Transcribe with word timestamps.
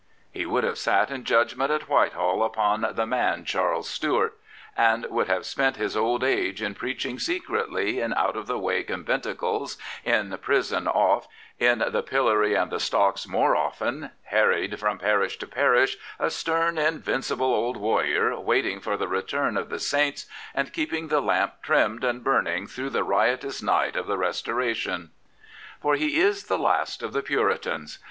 He 0.31 0.47
would 0.47 0.63
have 0.63 0.79
sat 0.79 1.11
in 1.11 1.25
judgment 1.25 1.69
at 1.69 1.83
Whitehall 1.87 2.43
upon" 2.43 2.87
the 2.95 3.05
man, 3.05 3.45
Charles 3.45 3.87
Stuart," 3.87 4.35
and 4.75 5.05
would 5.11 5.27
have 5.27 5.45
spent 5.45 5.75
his 5.75 5.95
old 5.95 6.23
age 6.23 6.59
in 6.59 6.73
preaching 6.73 7.19
secretly 7.19 7.99
in 7.99 8.11
out 8.15 8.35
of 8.35 8.47
the 8.47 8.57
way 8.57 8.81
con 8.81 9.05
venticles, 9.05 9.77
in 10.03 10.35
prison 10.41 10.87
oft, 10.87 11.29
in 11.59 11.83
the 11.87 12.01
pillory 12.01 12.55
and 12.55 12.71
the 12.71 12.79
stocks 12.79 13.27
more 13.27 13.55
often, 13.55 14.09
harried 14.23 14.79
from 14.79 14.97
p^shTo 14.97 15.51
parish, 15.51 15.97
a 16.17 16.31
stem, 16.31 16.79
invincible 16.79 17.53
old 17.53 17.77
warrior 17.77 18.39
waiting 18.39 18.79
for 18.79 18.97
the 18.97 19.07
return 19.07 19.55
of 19.55 19.69
the 19.69 19.77
saints 19.77 20.25
and 20.55 20.73
keeping 20.73 21.09
the 21.09 21.21
lamp 21.21 21.61
trimmed 21.61 22.03
and 22.03 22.23
burning 22.23 22.65
through 22.65 22.89
the 22.89 23.03
riotous 23.03 23.61
night 23.61 23.95
of 23.95 24.07
the 24.07 24.17
Restoration. 24.17 25.11
For 25.79 25.93
he 25.93 26.19
is 26.19 26.45
the 26.45 26.57
last 26.57 27.03
of 27.03 27.13
the 27.13 27.21
Puritans. 27.21 27.99